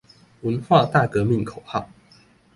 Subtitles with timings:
[0.41, 1.87] 文化大革命口號